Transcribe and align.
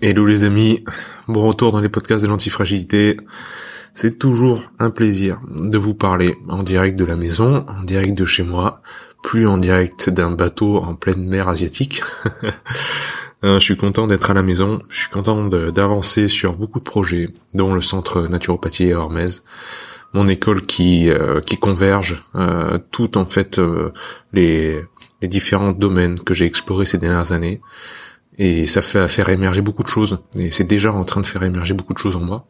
Hello 0.00 0.24
les 0.24 0.44
amis, 0.44 0.84
bon 1.26 1.44
retour 1.48 1.72
dans 1.72 1.80
les 1.80 1.88
podcasts 1.88 2.22
de 2.22 2.28
l'antifragilité. 2.28 3.16
C'est 3.94 4.16
toujours 4.16 4.70
un 4.78 4.90
plaisir 4.90 5.40
de 5.48 5.76
vous 5.76 5.94
parler 5.94 6.36
en 6.48 6.62
direct 6.62 6.96
de 6.96 7.04
la 7.04 7.16
maison, 7.16 7.66
en 7.66 7.82
direct 7.82 8.16
de 8.16 8.24
chez 8.24 8.44
moi, 8.44 8.80
plus 9.24 9.48
en 9.48 9.58
direct 9.58 10.08
d'un 10.08 10.30
bateau 10.30 10.76
en 10.76 10.94
pleine 10.94 11.26
mer 11.26 11.48
asiatique. 11.48 12.02
Euh, 13.44 13.60
je 13.60 13.64
suis 13.64 13.76
content 13.76 14.08
d'être 14.08 14.32
à 14.32 14.34
la 14.34 14.42
maison, 14.42 14.82
je 14.88 14.98
suis 14.98 15.10
content 15.10 15.46
d'avancer 15.46 16.26
sur 16.26 16.56
beaucoup 16.56 16.80
de 16.80 16.84
projets, 16.84 17.28
dont 17.54 17.72
le 17.72 17.80
centre 17.80 18.22
naturopathie 18.22 18.90
à 18.90 18.98
Hormez, 18.98 19.28
mon 20.12 20.26
école 20.26 20.62
qui 20.62 21.08
euh, 21.08 21.40
qui 21.40 21.56
converge 21.56 22.24
euh, 22.34 22.78
tout 22.90 23.16
en 23.16 23.26
fait 23.26 23.60
euh, 23.60 23.92
les 24.32 24.82
les 25.22 25.28
différents 25.28 25.70
domaines 25.70 26.18
que 26.18 26.34
j'ai 26.34 26.46
explorés 26.46 26.84
ces 26.84 26.98
dernières 26.98 27.30
années 27.30 27.60
et 28.38 28.66
ça 28.66 28.82
fait 28.82 29.08
faire 29.08 29.28
émerger 29.28 29.62
beaucoup 29.62 29.82
de 29.82 29.88
choses. 29.88 30.18
Et 30.36 30.50
c'est 30.50 30.64
déjà 30.64 30.92
en 30.92 31.04
train 31.04 31.20
de 31.20 31.26
faire 31.26 31.42
émerger 31.42 31.74
beaucoup 31.74 31.94
de 31.94 31.98
choses 31.98 32.16
en 32.16 32.20
moi. 32.20 32.46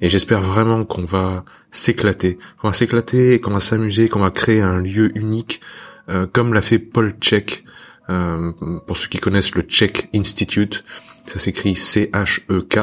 Et 0.00 0.08
j'espère 0.08 0.40
vraiment 0.40 0.84
qu'on 0.84 1.04
va 1.04 1.44
s'éclater. 1.70 2.38
Qu'on 2.60 2.68
va 2.68 2.74
s'éclater 2.74 3.38
qu'on 3.40 3.52
va 3.52 3.60
s'amuser 3.60 4.08
qu'on 4.08 4.20
va 4.20 4.30
créer 4.30 4.60
un 4.60 4.80
lieu 4.80 5.16
unique 5.16 5.60
euh, 6.08 6.26
comme 6.30 6.52
l'a 6.52 6.62
fait 6.62 6.78
Paul 6.78 7.14
Check 7.20 7.64
euh, 8.10 8.52
pour 8.86 8.96
ceux 8.96 9.08
qui 9.08 9.18
connaissent 9.18 9.54
le 9.54 9.62
Check 9.62 10.08
Institute. 10.14 10.84
Ça 11.26 11.38
s'écrit 11.38 11.74
C-H-E-K 11.74 12.78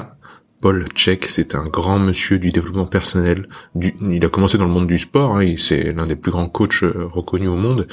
Paul 0.62 0.88
Check, 0.94 1.26
c'est 1.26 1.56
un 1.56 1.64
grand 1.64 1.98
monsieur 1.98 2.38
du 2.38 2.52
développement 2.52 2.86
personnel. 2.86 3.48
Il 3.76 4.24
a 4.24 4.30
commencé 4.30 4.60
dans 4.60 4.66
le 4.66 4.72
monde 4.72 4.86
du 4.86 5.00
sport, 5.00 5.38
hein, 5.38 5.56
c'est 5.58 5.92
l'un 5.92 6.06
des 6.06 6.16
plus 6.16 6.32
grands 6.32 6.48
coachs 6.48 6.84
euh, 6.84 7.08
reconnus 7.08 7.50
au 7.50 7.56
monde. 7.56 7.88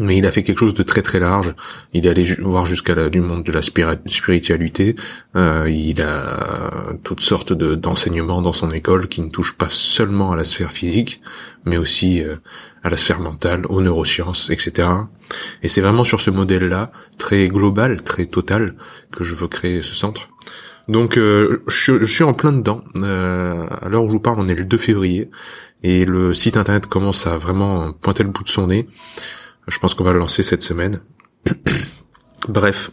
Mais 0.00 0.16
il 0.16 0.26
a 0.26 0.32
fait 0.32 0.42
quelque 0.42 0.58
chose 0.58 0.74
de 0.74 0.82
très 0.82 1.02
très 1.02 1.20
large. 1.20 1.54
Il 1.92 2.06
est 2.06 2.08
allé 2.08 2.24
voir 2.40 2.64
jusqu'à 2.66 3.08
du 3.10 3.20
monde 3.20 3.44
de 3.44 3.52
la 3.52 3.60
spiritualité. 3.62 4.96
Euh, 5.36 5.68
il 5.70 6.00
a 6.02 6.96
toutes 7.04 7.20
sortes 7.20 7.52
de- 7.52 7.74
d'enseignements 7.74 8.42
dans 8.42 8.52
son 8.54 8.70
école 8.72 9.08
qui 9.08 9.20
ne 9.20 9.28
touchent 9.30 9.56
pas 9.56 9.68
seulement 9.70 10.32
à 10.32 10.36
la 10.36 10.44
sphère 10.44 10.72
physique, 10.72 11.20
mais 11.66 11.76
aussi 11.76 12.22
euh, 12.24 12.36
à 12.82 12.88
la 12.90 12.96
sphère 12.96 13.20
mentale, 13.20 13.62
aux 13.68 13.82
neurosciences, 13.82 14.48
etc. 14.50 14.88
Et 15.62 15.68
c'est 15.68 15.82
vraiment 15.82 16.04
sur 16.04 16.20
ce 16.20 16.30
modèle-là, 16.30 16.92
très 17.18 17.46
global, 17.48 18.02
très 18.02 18.26
total, 18.26 18.74
que 19.12 19.22
je 19.22 19.34
veux 19.34 19.48
créer 19.48 19.82
ce 19.82 19.94
centre. 19.94 20.30
Donc 20.88 21.18
euh, 21.18 21.62
je, 21.68 22.02
je 22.04 22.12
suis 22.12 22.24
en 22.24 22.32
plein 22.32 22.52
dedans. 22.52 22.80
Euh, 22.96 23.66
à 23.82 23.88
l'heure 23.88 24.02
où 24.04 24.08
je 24.08 24.12
vous 24.12 24.20
parle, 24.20 24.40
on 24.40 24.48
est 24.48 24.54
le 24.54 24.64
2 24.64 24.78
février 24.78 25.30
et 25.82 26.04
le 26.04 26.34
site 26.34 26.56
internet 26.56 26.86
commence 26.86 27.26
à 27.26 27.36
vraiment 27.38 27.92
pointer 27.92 28.22
le 28.22 28.30
bout 28.30 28.44
de 28.44 28.48
son 28.48 28.66
nez. 28.68 28.86
Je 29.70 29.78
pense 29.78 29.94
qu'on 29.94 30.04
va 30.04 30.12
le 30.12 30.18
lancer 30.18 30.42
cette 30.42 30.62
semaine. 30.62 31.00
Bref, 32.48 32.90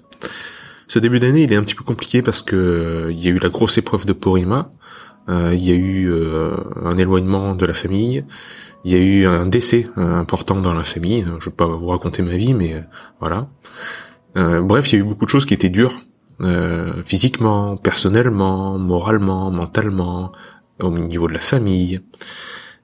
ce 0.88 1.00
début 1.00 1.20
d'année, 1.20 1.42
il 1.42 1.52
est 1.52 1.56
un 1.56 1.64
petit 1.64 1.73
peu 1.73 1.83
compliqué 1.83 2.22
parce 2.22 2.44
que 2.44 2.56
euh, 2.56 3.11
y 3.11 3.28
a 3.28 3.31
eu 3.31 3.39
la 3.39 3.50
grosse 3.50 3.80
épreuve 3.80 4.06
de 4.06 4.14
Porima, 4.14 4.72
euh, 5.28 5.55
il 5.55 5.64
y 5.64 5.72
a 5.72 5.75
eu 5.75 6.11
euh, 6.11 6.55
un 6.83 6.98
éloignement 7.00 7.55
de 7.55 7.66
la 7.66 7.73
famille, 7.73 8.23
il 8.86 8.92
y 8.92 8.95
a 8.95 8.99
eu 8.99 9.26
un 9.26 9.48
décès 9.48 9.89
important 9.95 10.61
dans 10.61 10.73
la 10.76 10.83
famille. 10.83 11.26
Je 11.39 11.45
vais 11.49 11.55
pas 11.55 11.66
vous 11.66 11.87
raconter 11.87 12.21
ma 12.21 12.37
vie, 12.37 12.54
mais 12.54 12.86
voilà. 13.20 13.49
Bref, 14.36 14.92
il 14.92 14.95
y 14.95 15.02
a 15.02 15.04
eu 15.04 15.08
beaucoup 15.08 15.26
de 15.26 15.32
choses 15.32 15.45
qui 15.45 15.55
étaient 15.55 15.70
dures, 15.70 15.99
physiquement, 17.04 17.76
personnellement, 17.76 18.77
moralement, 18.77 19.49
mentalement, 19.49 20.32
au 20.80 20.92
niveau 20.92 21.27
de 21.27 21.33
la 21.33 21.39
famille. 21.39 22.02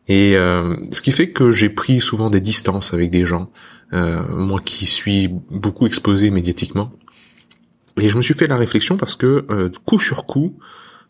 Et 0.07 0.35
euh, 0.35 0.75
ce 0.91 1.01
qui 1.01 1.11
fait 1.11 1.31
que 1.31 1.51
j'ai 1.51 1.69
pris 1.69 2.01
souvent 2.01 2.29
des 2.29 2.41
distances 2.41 2.93
avec 2.93 3.09
des 3.09 3.25
gens, 3.25 3.51
euh, 3.93 4.23
moi 4.35 4.59
qui 4.59 4.85
suis 4.85 5.27
beaucoup 5.27 5.87
exposé 5.87 6.29
médiatiquement. 6.29 6.91
Et 7.97 8.09
je 8.09 8.17
me 8.17 8.21
suis 8.21 8.33
fait 8.33 8.47
la 8.47 8.57
réflexion 8.57 8.97
parce 8.97 9.15
que 9.15 9.45
euh, 9.49 9.69
coup 9.85 9.99
sur 9.99 10.25
coup, 10.25 10.57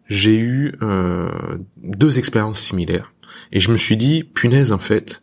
j'ai 0.07 0.37
eu 0.37 0.73
euh, 0.81 1.29
deux 1.77 2.19
expériences 2.19 2.59
similaires. 2.59 3.13
Et 3.51 3.59
je 3.59 3.71
me 3.71 3.77
suis 3.77 3.97
dit, 3.97 4.23
punaise 4.23 4.71
en 4.71 4.79
fait, 4.79 5.21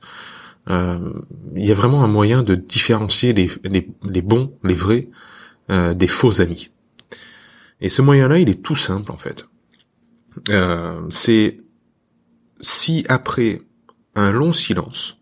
euh, 0.69 1.13
il 1.55 1.65
y 1.65 1.71
a 1.71 1.75
vraiment 1.75 2.03
un 2.03 2.09
moyen 2.09 2.43
de 2.43 2.55
différencier 2.55 3.33
les, 3.33 3.51
les, 3.65 3.89
les 4.03 4.23
bons, 4.23 4.53
les 4.65 4.75
vrais, 4.75 5.09
euh, 5.71 5.95
des 5.95 6.09
faux 6.09 6.41
amis. 6.41 6.71
Et 7.81 7.89
ce 7.89 8.03
moyen-là, 8.03 8.39
il 8.39 8.49
est 8.49 8.63
tout 8.63 8.77
simple 8.77 9.13
en 9.13 9.17
fait. 9.17 9.47
C'est 11.11 11.59
si 12.61 13.05
après 13.09 13.63
un 14.15 14.33
long 14.33 14.53
silence, 14.53 15.17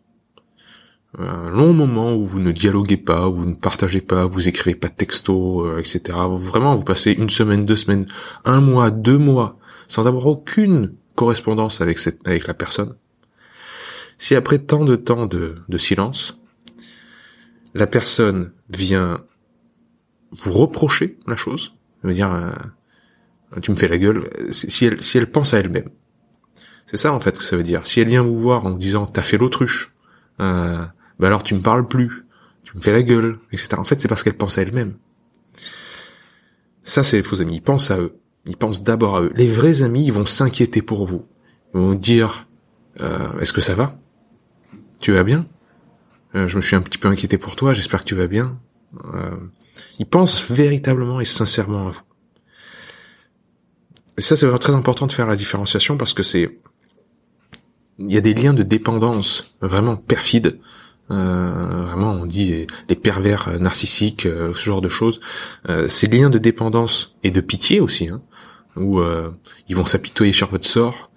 un 1.17 1.51
long 1.51 1.73
moment 1.73 2.15
où 2.15 2.25
vous 2.25 2.39
ne 2.39 2.53
dialoguez 2.53 2.97
pas, 2.97 3.29
où 3.29 3.35
vous 3.35 3.47
ne 3.47 3.55
partagez 3.55 4.01
pas, 4.01 4.27
vous 4.27 4.49
écrivez 4.49 4.77
pas 4.77 4.89
de 4.89 4.95
texto, 4.95 5.65
euh, 5.65 5.79
etc. 5.79 6.19
Vraiment, 6.37 6.77
vous 6.77 6.85
passez 6.85 7.13
une 7.13 7.31
semaine, 7.31 7.65
deux 7.65 7.77
semaines, 7.77 8.07
un 8.45 8.61
mois, 8.61 8.91
deux 8.91 9.19
mois, 9.19 9.59
sans 9.89 10.07
avoir 10.07 10.27
aucune 10.27 10.95
correspondance 11.15 11.81
avec 11.81 11.99
cette, 11.99 12.27
avec 12.27 12.47
la 12.47 12.55
personne. 12.55 12.95
Si 14.19 14.35
après 14.35 14.59
tant 14.59 14.85
de 14.85 14.97
temps 14.97 15.27
de, 15.27 15.57
de 15.69 15.79
silence, 15.79 16.39
la 17.75 17.87
personne 17.87 18.53
vient 18.69 19.25
vous 20.33 20.53
reprocher 20.53 21.19
la 21.27 21.37
chose, 21.37 21.75
veut 22.03 22.15
dire, 22.15 22.33
euh, 22.33 23.61
tu 23.61 23.71
me 23.71 23.77
fais 23.77 23.89
la 23.89 23.99
gueule, 23.99 24.29
si 24.51 24.85
elle, 24.85 25.03
si 25.03 25.19
elle 25.19 25.31
pense 25.31 25.55
à 25.55 25.59
elle-même. 25.59 25.89
C'est 26.89 26.97
ça 26.97 27.13
en 27.13 27.21
fait 27.21 27.37
que 27.37 27.45
ça 27.45 27.55
veut 27.55 27.63
dire. 27.63 27.87
Si 27.87 28.01
elle 28.01 28.09
vient 28.09 28.23
vous 28.23 28.37
voir 28.37 28.65
en 28.65 28.71
vous 28.71 28.79
disant 28.79 29.07
t'as 29.07 29.23
fait 29.23 29.37
l'autruche, 29.37 29.95
euh, 30.41 30.85
bah 31.19 31.27
alors 31.27 31.43
tu 31.43 31.55
me 31.55 31.61
parles 31.61 31.87
plus, 31.87 32.25
tu 32.65 32.75
me 32.77 32.81
fais 32.81 32.93
la 32.93 33.03
gueule, 33.03 33.39
etc. 33.53 33.69
En 33.77 33.85
fait 33.85 34.01
c'est 34.01 34.09
parce 34.09 34.23
qu'elle 34.23 34.37
pense 34.37 34.57
à 34.57 34.63
elle-même. 34.63 34.95
Ça 36.85 37.05
c'est 37.05 37.19
les 37.19 37.23
faux 37.23 37.43
amis, 37.43 37.57
ils 37.57 37.63
pensent 37.63 37.91
à 37.91 37.99
eux. 37.99 38.17
Ils 38.47 38.57
pensent 38.57 38.83
d'abord 38.83 39.17
à 39.19 39.23
eux. 39.23 39.33
Les 39.35 39.49
vrais 39.49 39.83
amis, 39.83 40.07
ils 40.07 40.13
vont 40.13 40.25
s'inquiéter 40.25 40.81
pour 40.81 41.05
vous. 41.05 41.27
Ils 41.75 41.81
vont 41.81 41.95
dire 41.95 42.49
euh, 43.01 43.39
est-ce 43.41 43.53
que 43.53 43.61
ça 43.61 43.75
va? 43.75 43.99
Tu 44.99 45.13
vas 45.13 45.25
bien? 45.25 45.47
Euh, 46.35 46.49
Je 46.49 46.57
me 46.57 46.63
suis 46.63 46.75
un 46.75 46.81
petit 46.81 46.99
peu 46.99 47.09
inquiété 47.09 47.37
pour 47.37 47.55
toi, 47.55 47.75
j'espère 47.75 48.01
que 48.01 48.09
tu 48.09 48.15
vas 48.15 48.29
bien. 48.29 48.59
Euh, 49.15 49.37
ils 49.99 50.07
pensent 50.07 50.51
véritablement 50.51 51.21
et 51.21 51.27
sincèrement 51.27 51.89
à 51.89 51.91
vous. 51.91 52.03
Et 54.17 54.23
ça, 54.23 54.37
c'est 54.37 54.47
vraiment 54.47 54.59
très 54.59 54.73
important 54.73 55.07
de 55.07 55.13
faire 55.13 55.29
la 55.29 55.37
différenciation 55.37 55.97
parce 55.97 56.13
que 56.13 56.25
c'est, 56.25 56.59
il 57.99 58.13
y 58.13 58.17
a 58.17 58.21
des 58.21 58.35
liens 58.35 58.55
de 58.55 58.63
dépendance 58.63 59.55
vraiment 59.61 59.97
perfides. 59.97 60.59
Euh, 61.11 61.85
vraiment, 61.87 62.13
on 62.13 62.27
dit 62.27 62.67
les, 62.89 62.97
pervers 62.97 63.49
euh, 63.49 63.59
narcissiques, 63.59 64.27
euh, 64.27 64.53
ce 64.53 64.65
genre 64.65 64.81
de 64.81 64.89
choses. 64.89 65.21
Euh, 65.69 65.89
ces 65.89 66.07
liens 66.07 66.31
de 66.31 66.39
dépendance 66.39 67.15
et 67.23 67.31
de 67.31 67.41
pitié 67.41 67.81
aussi, 67.81 68.09
hein, 68.09 68.21
où 68.77 69.01
euh, 69.01 69.31
ils 69.69 69.77
vont 69.77 69.87
s'apitoyer 69.87 70.33
sur 70.33 70.49
votre 70.49 70.67
sort. 70.67 71.11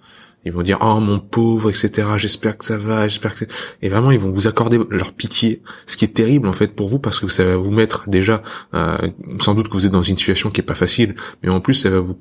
Ils 0.44 0.52
vont 0.52 0.62
dire 0.62 0.78
oh 0.82 0.98
mon 0.98 1.20
pauvre 1.20 1.70
etc 1.70 2.08
j'espère 2.16 2.58
que 2.58 2.64
ça 2.64 2.76
va 2.76 3.06
j'espère 3.06 3.36
que 3.36 3.44
et 3.80 3.88
vraiment 3.88 4.10
ils 4.10 4.18
vont 4.18 4.30
vous 4.30 4.48
accorder 4.48 4.80
leur 4.90 5.12
pitié 5.12 5.62
ce 5.86 5.96
qui 5.96 6.04
est 6.04 6.14
terrible 6.14 6.48
en 6.48 6.52
fait 6.52 6.74
pour 6.74 6.88
vous 6.88 6.98
parce 6.98 7.20
que 7.20 7.28
ça 7.28 7.44
va 7.44 7.56
vous 7.56 7.70
mettre 7.70 8.08
déjà 8.08 8.42
euh, 8.74 8.96
sans 9.38 9.54
doute 9.54 9.68
que 9.68 9.74
vous 9.74 9.86
êtes 9.86 9.92
dans 9.92 10.02
une 10.02 10.16
situation 10.18 10.50
qui 10.50 10.60
est 10.60 10.64
pas 10.64 10.74
facile 10.74 11.14
mais 11.44 11.50
en 11.50 11.60
plus 11.60 11.74
ça 11.74 11.90
va 11.90 12.00
vous 12.00 12.16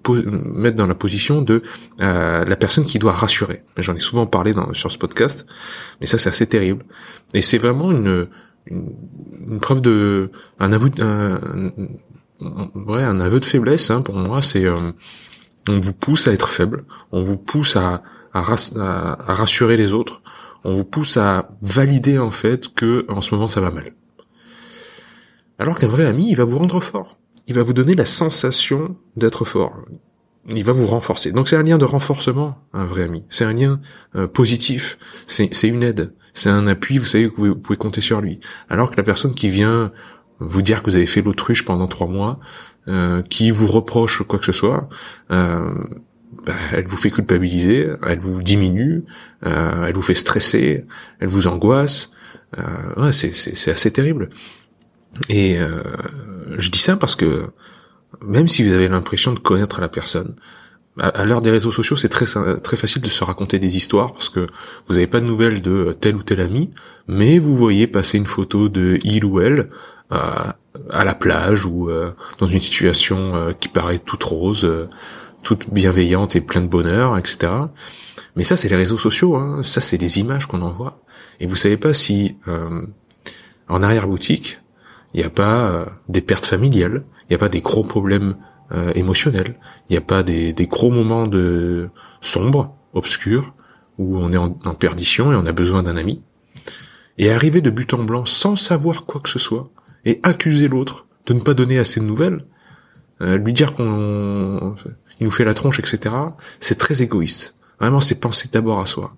mettre 0.53 0.77
dans 0.77 0.85
la 0.85 0.94
position 0.94 1.41
de 1.41 1.63
euh, 2.00 2.45
la 2.45 2.56
personne 2.56 2.85
qui 2.85 3.00
doit 3.00 3.13
rassurer. 3.13 3.63
J'en 3.77 3.95
ai 3.95 4.00
souvent 4.00 4.27
parlé 4.27 4.51
dans, 4.51 4.71
sur 4.74 4.91
ce 4.91 5.00
podcast 5.00 5.45
mais 6.00 6.06
ça 6.06 6.17
c'est 6.19 6.29
assez 6.29 6.45
terrible. 6.45 6.85
Et 7.33 7.41
c'est 7.41 7.57
vraiment 7.57 7.91
une, 7.91 8.27
une 8.67 8.94
une 9.47 9.59
preuve 9.59 9.81
de 9.81 10.29
un 10.59 10.71
aveu 10.74 10.89
un, 11.00 11.39
un- 12.41 12.69
ouais 12.88 13.03
un 13.03 13.19
aveu 13.19 13.39
de 13.39 13.45
faiblesse 13.45 13.89
hein, 13.89 14.01
pour 14.03 14.15
moi 14.15 14.41
c'est 14.44 14.65
euh, 14.65 14.91
on 15.69 15.79
vous 15.79 15.93
pousse 15.93 16.27
à 16.27 16.33
être 16.33 16.49
faible, 16.49 16.85
on 17.11 17.21
vous 17.21 17.37
pousse 17.37 17.75
à, 17.75 18.03
à, 18.33 18.41
ras- 18.41 18.73
à- 18.75 19.31
à 19.31 19.33
rassurer 19.35 19.77
les 19.77 19.93
autres, 19.93 20.21
on 20.63 20.73
vous 20.73 20.85
pousse 20.85 21.17
à 21.17 21.49
valider 21.61 22.17
en 22.19 22.31
fait 22.31 22.73
que 22.73 23.05
en 23.09 23.21
ce 23.21 23.33
moment 23.33 23.47
ça 23.47 23.61
va 23.61 23.71
mal. 23.71 23.91
Alors 25.59 25.77
qu'un 25.77 25.87
vrai 25.87 26.05
ami, 26.05 26.29
il 26.31 26.35
va 26.35 26.43
vous 26.45 26.57
rendre 26.57 26.79
fort. 26.81 27.17
Il 27.47 27.55
va 27.55 27.63
vous 27.63 27.73
donner 27.73 27.95
la 27.95 28.05
sensation 28.05 28.95
d'être 29.15 29.45
fort. 29.45 29.75
Il 30.49 30.63
va 30.63 30.71
vous 30.71 30.87
renforcer. 30.87 31.31
Donc 31.31 31.49
c'est 31.49 31.55
un 31.55 31.63
lien 31.63 31.77
de 31.77 31.85
renforcement, 31.85 32.57
un 32.73 32.85
vrai 32.85 33.03
ami. 33.03 33.23
C'est 33.29 33.45
un 33.45 33.53
lien 33.53 33.79
euh, 34.15 34.27
positif. 34.27 34.97
C'est 35.27 35.47
une 35.67 35.83
aide. 35.83 36.13
C'est 36.33 36.49
un 36.49 36.65
appui. 36.67 36.97
Vous 36.97 37.05
savez 37.05 37.29
que 37.29 37.35
vous 37.35 37.55
pouvez 37.55 37.77
compter 37.77 38.01
sur 38.01 38.21
lui. 38.21 38.39
Alors 38.69 38.89
que 38.89 38.97
la 38.97 39.03
personne 39.03 39.35
qui 39.35 39.49
vient 39.49 39.91
vous 40.39 40.63
dire 40.63 40.81
que 40.81 40.89
vous 40.89 40.95
avez 40.95 41.05
fait 41.05 41.21
l'autruche 41.21 41.63
pendant 41.65 41.87
trois 41.87 42.07
mois, 42.07 42.39
euh, 42.87 43.21
qui 43.21 43.51
vous 43.51 43.67
reproche 43.67 44.23
quoi 44.23 44.39
que 44.39 44.45
ce 44.45 44.51
soit, 44.51 44.89
euh, 45.31 45.83
bah, 46.47 46.55
elle 46.71 46.87
vous 46.87 46.97
fait 46.97 47.11
culpabiliser, 47.11 47.91
elle 48.07 48.17
vous 48.17 48.41
diminue, 48.41 49.03
euh, 49.45 49.85
elle 49.85 49.93
vous 49.93 50.01
fait 50.01 50.15
stresser, 50.15 50.85
elle 51.19 51.27
vous 51.27 51.45
angoisse. 51.45 52.09
ouais, 52.97 53.13
c'est, 53.13 53.71
assez 53.71 53.91
terrible. 53.91 54.29
Et 55.29 55.59
je 56.57 56.69
dis 56.69 56.79
ça 56.79 56.95
parce 56.97 57.15
que 57.15 57.43
même 58.25 58.47
si 58.47 58.63
vous 58.63 58.73
avez 58.73 58.87
l'impression 58.87 59.33
de 59.33 59.39
connaître 59.39 59.79
la 59.79 59.87
personne, 59.87 60.35
à, 60.99 61.23
l'heure 61.23 61.41
des 61.41 61.51
réseaux 61.51 61.71
sociaux, 61.71 61.95
c'est 61.95 62.09
très 62.09 62.25
très 62.63 62.77
facile 62.77 63.03
de 63.03 63.09
se 63.09 63.23
raconter 63.23 63.59
des 63.59 63.77
histoires 63.77 64.11
parce 64.11 64.29
que 64.29 64.47
vous 64.87 64.95
n'avez 64.95 65.07
pas 65.07 65.19
de 65.19 65.25
nouvelles 65.27 65.61
de 65.61 65.95
tel 66.01 66.15
ou 66.15 66.23
tel 66.23 66.41
ami, 66.41 66.71
mais 67.07 67.37
vous 67.37 67.55
voyez 67.55 67.85
passer 67.85 68.17
une 68.17 68.25
photo 68.25 68.69
de 68.69 68.97
il 69.03 69.23
ou 69.23 69.39
elle 69.39 69.69
à 70.89 71.03
la 71.03 71.13
plage 71.13 71.65
ou 71.65 71.89
euh, 71.89 72.12
dans 72.38 72.47
une 72.47 72.62
situation 72.62 73.35
euh, 73.35 73.51
qui 73.51 73.68
paraît 73.68 74.00
toute 74.00 74.23
rose, 74.23 74.65
euh, 74.65 74.89
toute 75.44 75.71
bienveillante 75.73 76.35
et 76.35 76.41
pleine 76.41 76.65
de 76.65 76.69
bonheur, 76.69 77.18
etc. 77.18 77.51
Mais 78.35 78.44
ça, 78.44 78.56
c'est 78.56 78.69
les 78.69 78.75
réseaux 78.75 78.97
sociaux. 78.97 79.35
Hein. 79.35 79.62
Ça, 79.63 79.81
c'est 79.81 79.97
des 79.97 80.19
images 80.19 80.45
qu'on 80.45 80.62
envoie. 80.62 81.01
Et 81.39 81.47
vous 81.47 81.56
savez 81.56 81.77
pas 81.77 81.94
si 81.94 82.38
en 83.68 83.81
arrière-boutique, 83.83 84.59
il 85.13 85.21
n'y 85.21 85.25
a 85.25 85.31
pas 85.31 85.88
des 86.07 86.21
pertes 86.21 86.45
familiales, 86.45 87.03
il 87.24 87.31
n'y 87.31 87.35
a 87.35 87.39
pas 87.39 87.50
des 87.50 87.62
gros 87.62 87.83
problèmes 87.83 88.35
émotionnels, 88.94 89.56
il 89.89 89.94
n'y 89.94 89.97
a 89.97 90.01
pas 90.01 90.21
des, 90.21 90.53
des, 90.53 90.67
gros 90.67 90.91
moments 90.91 91.25
de 91.25 91.89
sombre, 92.21 92.75
obscurs, 92.94 93.56
où 93.97 94.19
on 94.19 94.31
est 94.31 94.38
en, 94.38 94.57
en 94.63 94.74
perdition 94.75 95.33
et 95.33 95.35
on 95.35 95.47
a 95.47 95.51
besoin 95.51 95.81
d'un 95.81 95.97
ami. 95.97 96.24
Et 97.17 97.31
arriver 97.31 97.62
de 97.62 97.71
but 97.71 97.95
en 97.95 98.03
blanc 98.03 98.25
sans 98.25 98.56
savoir 98.56 99.06
quoi 99.06 99.19
que 99.19 99.29
ce 99.29 99.39
soit, 99.39 99.71
et 100.06 100.19
accuser 100.24 100.68
l'autre 100.68 101.07
de 101.25 101.33
ne 101.33 101.39
pas 101.39 101.53
donner 101.53 101.77
assez 101.80 102.00
de 102.00 102.06
nouvelles, 102.06 102.45
euh, 103.21 103.38
lui 103.38 103.53
dire 103.53 103.74
qu'on 103.74 104.75
il 105.19 105.25
nous 105.25 105.31
fait 105.31 105.44
la 105.44 105.53
tronche, 105.53 105.80
etc. 105.80 106.15
C'est 106.59 106.77
très 106.77 107.01
égoïste. 107.03 107.53
Vraiment, 107.80 108.00
c'est 108.01 108.15
penser 108.15 108.50
d'abord 108.51 108.80
à 108.80 108.86
soi. 108.86 109.15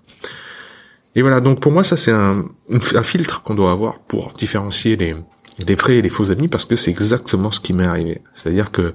Et 1.16 1.22
voilà, 1.22 1.40
donc 1.40 1.60
pour 1.62 1.72
moi, 1.72 1.84
ça 1.84 1.96
c'est 1.96 2.12
un, 2.12 2.46
un 2.70 3.04
filtre 3.04 3.42
qu'on 3.44 3.56
doit 3.56 3.72
avoir 3.72 4.00
pour 4.00 4.34
différencier 4.34 4.96
les, 4.96 5.16
les 5.66 5.76
vrais 5.76 5.98
et 5.98 6.02
les 6.02 6.10
faux 6.10 6.32
amis, 6.32 6.48
parce 6.48 6.66
que 6.66 6.76
c'est 6.76 6.92
exactement 6.92 7.52
ce 7.52 7.60
qui 7.60 7.74
m'est 7.74 7.86
arrivé. 7.86 8.22
C'est-à-dire 8.34 8.72
que, 8.72 8.82
euh, 8.82 8.94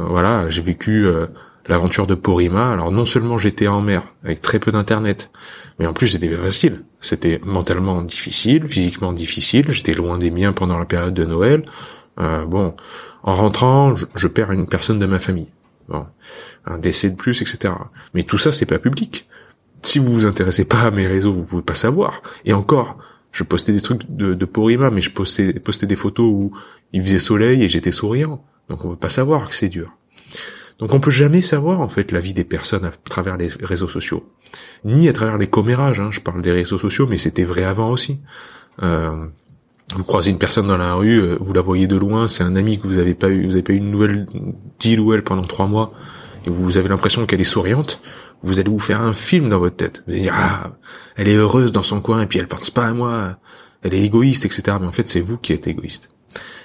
voilà, 0.00 0.48
j'ai 0.48 0.62
vécu 0.62 1.06
euh, 1.06 1.26
l'aventure 1.68 2.06
de 2.06 2.14
Porima. 2.14 2.70
Alors 2.70 2.92
non 2.92 3.06
seulement 3.06 3.38
j'étais 3.38 3.66
en 3.66 3.80
mer, 3.80 4.02
avec 4.24 4.40
très 4.40 4.58
peu 4.58 4.72
d'internet, 4.72 5.30
mais 5.78 5.86
en 5.86 5.92
plus 5.92 6.08
c'était 6.08 6.28
facile. 6.28 6.84
C'était 7.00 7.40
mentalement 7.44 8.02
difficile, 8.02 8.66
physiquement 8.66 9.12
difficile. 9.12 9.70
J'étais 9.70 9.92
loin 9.92 10.18
des 10.18 10.30
miens 10.30 10.52
pendant 10.52 10.78
la 10.78 10.84
période 10.84 11.14
de 11.14 11.24
Noël. 11.24 11.62
Euh, 12.18 12.44
bon, 12.46 12.74
en 13.22 13.34
rentrant, 13.34 13.94
je, 14.14 14.28
perds 14.28 14.52
une 14.52 14.68
personne 14.68 14.98
de 14.98 15.06
ma 15.06 15.18
famille. 15.18 15.48
Bon, 15.88 16.06
un 16.64 16.78
décès 16.78 17.10
de 17.10 17.16
plus, 17.16 17.42
etc. 17.42 17.74
Mais 18.14 18.22
tout 18.22 18.38
ça, 18.38 18.52
c'est 18.52 18.66
pas 18.66 18.78
public. 18.78 19.28
Si 19.82 19.98
vous 19.98 20.12
vous 20.12 20.26
intéressez 20.26 20.64
pas 20.64 20.80
à 20.80 20.90
mes 20.90 21.06
réseaux, 21.06 21.32
vous 21.32 21.44
pouvez 21.44 21.62
pas 21.62 21.74
savoir. 21.74 22.22
Et 22.44 22.52
encore, 22.52 22.98
je 23.30 23.44
postais 23.44 23.72
des 23.72 23.80
trucs 23.80 24.02
de, 24.08 24.34
de 24.34 24.44
Porima, 24.46 24.90
mais 24.90 25.00
je 25.00 25.10
postais, 25.10 25.52
postais 25.60 25.86
des 25.86 25.96
photos 25.96 26.26
où 26.26 26.52
il 26.92 27.02
faisait 27.02 27.18
soleil 27.18 27.62
et 27.62 27.68
j'étais 27.68 27.92
souriant. 27.92 28.42
Donc 28.68 28.84
on 28.84 28.90
peut 28.90 28.96
pas 28.96 29.10
savoir 29.10 29.48
que 29.48 29.54
c'est 29.54 29.68
dur. 29.68 29.92
Donc 30.78 30.92
on 30.92 31.00
peut 31.00 31.10
jamais 31.10 31.40
savoir 31.40 31.80
en 31.80 31.88
fait 31.88 32.12
la 32.12 32.20
vie 32.20 32.34
des 32.34 32.44
personnes 32.44 32.84
à 32.84 32.92
travers 33.04 33.36
les 33.36 33.48
réseaux 33.62 33.88
sociaux, 33.88 34.28
ni 34.84 35.08
à 35.08 35.12
travers 35.12 35.38
les 35.38 35.46
commérages. 35.46 36.00
Hein. 36.00 36.10
Je 36.10 36.20
parle 36.20 36.42
des 36.42 36.52
réseaux 36.52 36.78
sociaux, 36.78 37.06
mais 37.08 37.16
c'était 37.16 37.44
vrai 37.44 37.64
avant 37.64 37.90
aussi. 37.90 38.20
Euh, 38.82 39.26
vous 39.94 40.04
croisez 40.04 40.30
une 40.30 40.38
personne 40.38 40.66
dans 40.66 40.76
la 40.76 40.94
rue, 40.94 41.20
euh, 41.20 41.36
vous 41.40 41.52
la 41.52 41.60
voyez 41.60 41.86
de 41.86 41.96
loin, 41.96 42.28
c'est 42.28 42.42
un 42.42 42.56
ami 42.56 42.78
que 42.78 42.86
vous 42.86 42.98
avez 42.98 43.14
pas 43.14 43.28
eu, 43.28 43.46
vous 43.46 43.52
avez 43.52 43.62
pas 43.62 43.72
eu 43.72 43.76
une 43.76 43.90
nouvelle 43.90 44.26
deal 44.80 45.00
ou 45.00 45.14
elle 45.14 45.22
pendant 45.22 45.42
trois 45.42 45.66
mois, 45.66 45.92
et 46.44 46.50
vous 46.50 46.76
avez 46.76 46.88
l'impression 46.88 47.24
qu'elle 47.24 47.40
est 47.40 47.44
souriante. 47.44 48.00
Vous 48.42 48.58
allez 48.60 48.68
vous 48.68 48.78
faire 48.78 49.00
un 49.00 49.14
film 49.14 49.48
dans 49.48 49.58
votre 49.58 49.76
tête. 49.76 50.02
Vous 50.06 50.12
allez 50.12 50.22
dire 50.22 50.34
ah, 50.36 50.72
elle 51.16 51.28
est 51.28 51.36
heureuse 51.36 51.72
dans 51.72 51.82
son 51.82 52.00
coin 52.00 52.20
et 52.20 52.26
puis 52.26 52.38
elle 52.38 52.48
pense 52.48 52.70
pas 52.70 52.86
à 52.86 52.92
moi, 52.92 53.38
elle 53.82 53.94
est 53.94 54.02
égoïste, 54.02 54.44
etc. 54.44 54.76
Mais 54.80 54.86
en 54.86 54.92
fait 54.92 55.08
c'est 55.08 55.20
vous 55.20 55.38
qui 55.38 55.52
êtes 55.52 55.66
égoïste. 55.66 56.10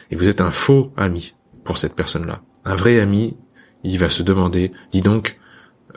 Et 0.09 0.15
vous 0.15 0.27
êtes 0.27 0.41
un 0.41 0.51
faux 0.51 0.91
ami 0.97 1.33
pour 1.63 1.77
cette 1.77 1.95
personne-là. 1.95 2.41
Un 2.65 2.75
vrai 2.75 2.99
ami, 2.99 3.37
il 3.83 3.97
va 3.97 4.09
se 4.09 4.23
demander, 4.23 4.71
dis 4.91 5.01
donc, 5.01 5.37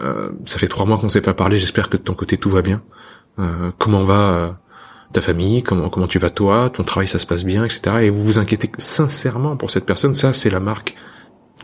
euh, 0.00 0.30
ça 0.44 0.58
fait 0.58 0.66
trois 0.66 0.86
mois 0.86 0.98
qu'on 0.98 1.06
ne 1.06 1.10
s'est 1.10 1.20
pas 1.20 1.34
parlé, 1.34 1.58
j'espère 1.58 1.88
que 1.88 1.96
de 1.96 2.02
ton 2.02 2.14
côté 2.14 2.36
tout 2.36 2.50
va 2.50 2.62
bien. 2.62 2.82
Euh, 3.38 3.70
comment 3.78 4.04
va 4.04 4.14
euh, 4.14 4.50
ta 5.12 5.20
famille, 5.20 5.62
comment 5.62 5.88
comment 5.88 6.06
tu 6.06 6.18
vas 6.18 6.30
toi, 6.30 6.70
ton 6.70 6.84
travail 6.84 7.08
ça 7.08 7.18
se 7.18 7.26
passe 7.26 7.44
bien, 7.44 7.64
etc. 7.64 7.96
Et 8.02 8.10
vous 8.10 8.24
vous 8.24 8.38
inquiétez 8.38 8.70
sincèrement 8.78 9.56
pour 9.56 9.70
cette 9.70 9.86
personne, 9.86 10.14
ça 10.14 10.32
c'est 10.32 10.50
la 10.50 10.60
marque 10.60 10.94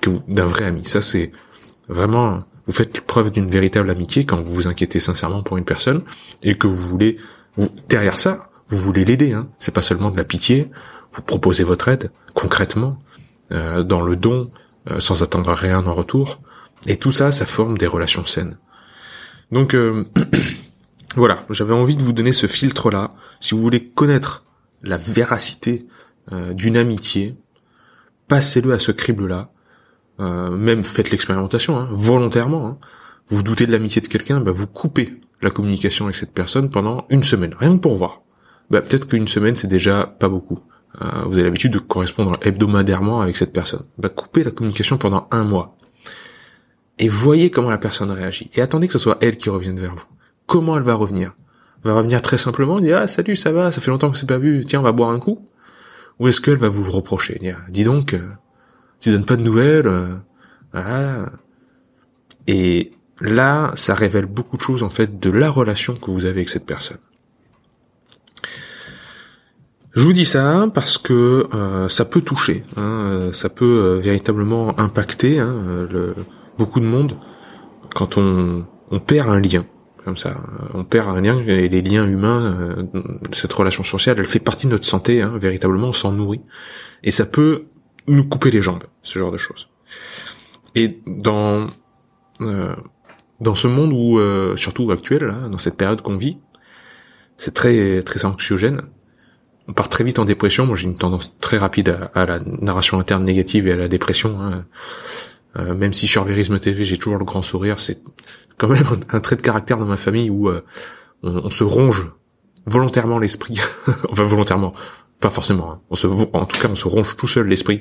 que 0.00 0.10
d'un 0.28 0.46
vrai 0.46 0.64
ami. 0.64 0.84
Ça 0.84 1.02
c'est 1.02 1.32
vraiment, 1.88 2.44
vous 2.66 2.72
faites 2.72 3.00
preuve 3.00 3.30
d'une 3.30 3.50
véritable 3.50 3.90
amitié 3.90 4.24
quand 4.24 4.40
vous 4.40 4.54
vous 4.54 4.66
inquiétez 4.68 5.00
sincèrement 5.00 5.42
pour 5.42 5.56
une 5.56 5.64
personne 5.64 6.02
et 6.42 6.54
que 6.56 6.66
vous 6.66 6.88
voulez, 6.88 7.16
vous, 7.56 7.68
derrière 7.88 8.18
ça, 8.18 8.48
vous 8.68 8.78
voulez 8.78 9.04
l'aider. 9.04 9.32
Hein. 9.32 9.48
C'est 9.58 9.74
pas 9.74 9.82
seulement 9.82 10.10
de 10.10 10.16
la 10.16 10.24
pitié. 10.24 10.70
Vous 11.12 11.22
proposez 11.22 11.64
votre 11.64 11.88
aide 11.88 12.12
concrètement 12.34 12.98
dans 13.50 14.00
le 14.00 14.14
don, 14.14 14.48
euh, 14.48 14.60
sans 14.98 15.22
attendre 15.22 15.52
rien 15.52 15.86
en 15.86 15.94
retour. 15.94 16.40
Et 16.86 16.96
tout 16.96 17.12
ça, 17.12 17.30
ça 17.30 17.46
forme 17.46 17.78
des 17.78 17.86
relations 17.86 18.24
saines. 18.24 18.58
Donc 19.52 19.74
euh, 19.74 20.04
voilà, 21.16 21.44
j'avais 21.50 21.74
envie 21.74 21.96
de 21.96 22.02
vous 22.02 22.12
donner 22.12 22.32
ce 22.32 22.46
filtre-là. 22.46 23.12
Si 23.40 23.54
vous 23.54 23.60
voulez 23.60 23.84
connaître 23.84 24.44
la 24.82 24.96
véracité 24.96 25.86
euh, 26.32 26.54
d'une 26.54 26.76
amitié, 26.76 27.36
passez-le 28.28 28.72
à 28.72 28.78
ce 28.78 28.92
crible-là. 28.92 29.50
même 30.18 30.84
faites 30.84 31.10
l'expérimentation, 31.10 31.78
hein, 31.78 31.88
volontairement. 31.92 32.66
Hein. 32.66 32.78
Vous 33.28 33.42
doutez 33.42 33.66
de 33.66 33.72
l'amitié 33.72 34.02
de 34.02 34.08
quelqu'un, 34.08 34.40
bah, 34.40 34.50
vous 34.50 34.66
coupez 34.66 35.20
la 35.40 35.50
communication 35.50 36.06
avec 36.06 36.16
cette 36.16 36.32
personne 36.32 36.70
pendant 36.70 37.06
une 37.10 37.22
semaine, 37.22 37.54
rien 37.58 37.76
que 37.76 37.80
pour 37.80 37.94
voir. 37.94 38.22
Bah, 38.70 38.82
peut-être 38.82 39.06
qu'une 39.06 39.28
semaine 39.28 39.56
c'est 39.56 39.68
déjà 39.68 40.06
pas 40.06 40.28
beaucoup. 40.28 40.60
Euh, 41.00 41.22
vous 41.26 41.34
avez 41.34 41.44
l'habitude 41.44 41.72
de 41.72 41.78
correspondre 41.78 42.32
hebdomadairement 42.42 43.20
avec 43.20 43.36
cette 43.36 43.52
personne. 43.52 43.84
Bah, 43.98 44.08
coupez 44.08 44.42
la 44.44 44.50
communication 44.50 44.98
pendant 44.98 45.28
un 45.30 45.44
mois. 45.44 45.76
Et 46.98 47.08
voyez 47.08 47.50
comment 47.50 47.70
la 47.70 47.78
personne 47.78 48.10
réagit. 48.10 48.50
Et 48.54 48.60
attendez 48.60 48.86
que 48.86 48.92
ce 48.92 48.98
soit 48.98 49.18
elle 49.20 49.36
qui 49.36 49.48
revienne 49.48 49.78
vers 49.78 49.94
vous. 49.94 50.04
Comment 50.46 50.76
elle 50.76 50.82
va 50.82 50.94
revenir? 50.94 51.34
Elle 51.82 51.92
va 51.92 51.96
revenir 51.96 52.20
très 52.20 52.36
simplement, 52.36 52.80
dire 52.80 52.98
ah 52.98 53.08
salut 53.08 53.36
ça 53.36 53.52
va, 53.52 53.72
ça 53.72 53.80
fait 53.80 53.90
longtemps 53.90 54.10
que 54.10 54.18
c'est 54.18 54.26
pas 54.26 54.36
vu, 54.36 54.64
tiens 54.66 54.80
on 54.80 54.82
va 54.82 54.92
boire 54.92 55.10
un 55.10 55.18
coup. 55.18 55.48
Ou 56.18 56.28
est-ce 56.28 56.42
qu'elle 56.42 56.58
va 56.58 56.68
vous 56.68 56.88
reprocher 56.90 57.40
dis 57.70 57.84
donc, 57.84 58.12
euh, 58.12 58.28
tu 59.00 59.10
donnes 59.10 59.24
pas 59.24 59.36
de 59.36 59.42
nouvelles, 59.42 59.86
euh, 60.74 61.26
Et 62.46 62.92
là, 63.20 63.72
ça 63.76 63.94
révèle 63.94 64.26
beaucoup 64.26 64.58
de 64.58 64.62
choses 64.62 64.82
en 64.82 64.90
fait 64.90 65.18
de 65.18 65.30
la 65.30 65.48
relation 65.48 65.94
que 65.94 66.10
vous 66.10 66.26
avez 66.26 66.40
avec 66.40 66.50
cette 66.50 66.66
personne. 66.66 66.98
Je 70.00 70.06
vous 70.06 70.14
dis 70.14 70.24
ça 70.24 70.66
parce 70.72 70.96
que 70.96 71.46
euh, 71.52 71.90
ça 71.90 72.06
peut 72.06 72.22
toucher, 72.22 72.64
hein, 72.78 73.00
euh, 73.10 73.32
ça 73.34 73.50
peut 73.50 73.66
euh, 73.66 74.00
véritablement 74.00 74.80
impacter 74.80 75.38
hein, 75.38 75.86
le, 75.90 76.14
beaucoup 76.56 76.80
de 76.80 76.86
monde 76.86 77.18
quand 77.94 78.16
on, 78.16 78.64
on, 78.90 78.98
perd 78.98 79.28
un 79.28 79.38
lien 79.38 79.66
comme 80.02 80.16
ça. 80.16 80.38
On 80.72 80.84
perd 80.84 81.06
un 81.10 81.20
lien 81.20 81.44
et 81.46 81.68
les 81.68 81.82
liens 81.82 82.08
humains, 82.08 82.76
cette 83.32 83.52
relation 83.52 83.84
sociale, 83.84 84.16
elle 84.18 84.24
fait 84.24 84.38
partie 84.38 84.64
de 84.64 84.70
notre 84.72 84.86
santé, 84.86 85.20
hein, 85.20 85.34
véritablement, 85.38 85.88
on 85.88 85.92
s'en 85.92 86.12
nourrit 86.12 86.40
et 87.02 87.10
ça 87.10 87.26
peut 87.26 87.66
nous 88.06 88.24
couper 88.24 88.50
les 88.50 88.62
jambes, 88.62 88.84
ce 89.02 89.18
genre 89.18 89.32
de 89.32 89.36
choses. 89.36 89.68
Et 90.76 91.02
dans 91.06 91.68
dans 92.38 93.54
ce 93.54 93.66
monde 93.66 93.92
où, 93.92 94.18
surtout 94.56 94.90
actuel, 94.92 95.24
là, 95.24 95.48
dans 95.50 95.58
cette 95.58 95.76
période 95.76 96.00
qu'on 96.00 96.16
vit, 96.16 96.38
c'est 97.36 97.52
très 97.52 98.02
très 98.02 98.24
anxiogène 98.24 98.80
on 99.70 99.72
part 99.72 99.88
très 99.88 100.02
vite 100.02 100.18
en 100.18 100.24
dépression. 100.24 100.66
Moi, 100.66 100.76
j'ai 100.76 100.86
une 100.86 100.96
tendance 100.96 101.32
très 101.40 101.56
rapide 101.56 101.96
à, 102.14 102.26
la 102.26 102.40
narration 102.40 102.98
interne 102.98 103.24
négative 103.24 103.68
et 103.68 103.72
à 103.72 103.76
la 103.76 103.86
dépression. 103.86 104.40
Hein. 104.40 104.64
Euh, 105.56 105.74
même 105.74 105.92
si 105.92 106.08
sur 106.08 106.24
Vérisme 106.24 106.58
TV, 106.58 106.82
j'ai 106.82 106.98
toujours 106.98 107.18
le 107.18 107.24
grand 107.24 107.42
sourire, 107.42 107.78
c'est 107.78 108.00
quand 108.56 108.68
même 108.68 108.84
un, 109.10 109.20
trait 109.20 109.36
de 109.36 109.42
caractère 109.42 109.78
dans 109.78 109.86
ma 109.86 109.96
famille 109.96 110.28
où 110.28 110.48
euh, 110.48 110.64
on, 111.22 111.50
se 111.50 111.64
ronge 111.64 112.10
volontairement 112.66 113.18
l'esprit. 113.18 113.60
enfin, 114.10 114.24
volontairement, 114.24 114.74
pas 115.20 115.30
forcément. 115.30 115.72
Hein. 115.72 115.80
En 116.32 116.46
tout 116.46 116.60
cas, 116.60 116.68
on 116.68 116.76
se 116.76 116.88
ronge 116.88 117.16
tout 117.16 117.28
seul 117.28 117.46
l'esprit 117.46 117.80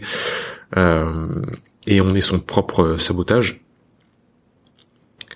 euh, 0.77 1.41
et 1.87 2.01
on 2.01 2.09
est 2.09 2.21
son 2.21 2.39
propre 2.39 2.97
sabotage 2.97 3.61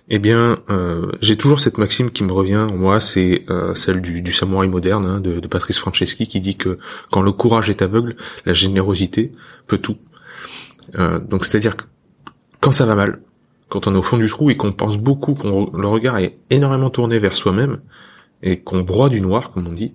eh 0.09 0.19
bien, 0.19 0.57
euh, 0.69 1.11
j'ai 1.21 1.37
toujours 1.37 1.59
cette 1.59 1.77
maxime 1.77 2.11
qui 2.11 2.23
me 2.23 2.31
revient 2.31 2.67
moi, 2.73 2.99
c'est 2.99 3.45
euh, 3.49 3.73
celle 3.73 4.01
du, 4.01 4.31
samouraï 4.31 4.67
moderne 4.67 5.05
hein, 5.05 5.19
de, 5.19 5.39
Patrice 5.47 5.79
Franceschi 5.79 6.27
qui 6.27 6.41
dit 6.41 6.57
que 6.57 6.77
quand 7.09 7.21
le 7.21 7.31
courage 7.31 7.69
est 7.69 7.81
aveugle, 7.81 8.15
la 8.45 8.53
générosité 8.53 9.31
peut 9.67 9.77
tout. 9.77 9.97
Euh, 10.99 11.19
donc, 11.19 11.45
c'est-à-dire 11.45 11.75
quand 12.59 12.71
ça 12.71 12.85
va 12.85 12.95
mal, 12.95 13.21
quand 13.69 13.87
on 13.87 13.95
est 13.95 13.97
au 13.97 14.01
fond 14.01 14.17
du 14.17 14.27
trou 14.27 14.49
et 14.49 14.55
qu'on 14.55 14.73
pense 14.73 14.97
beaucoup, 14.97 15.35
qu'on 15.35 15.71
le 15.73 15.87
regard 15.87 16.17
est 16.17 16.37
énormément 16.49 16.89
tourné 16.89 17.17
vers 17.19 17.35
soi-même 17.35 17.79
et 18.41 18.57
qu'on 18.57 18.81
broie 18.81 19.09
du 19.09 19.21
noir, 19.21 19.51
comme 19.51 19.67
on 19.67 19.71
dit, 19.71 19.93